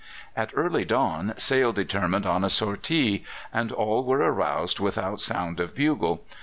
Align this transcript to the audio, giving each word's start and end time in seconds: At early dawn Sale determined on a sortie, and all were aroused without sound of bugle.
At 0.35 0.49
early 0.55 0.83
dawn 0.83 1.35
Sale 1.37 1.73
determined 1.73 2.25
on 2.25 2.43
a 2.43 2.49
sortie, 2.49 3.23
and 3.53 3.71
all 3.71 4.03
were 4.03 4.17
aroused 4.23 4.79
without 4.79 5.21
sound 5.21 5.59
of 5.59 5.75
bugle. 5.75 6.25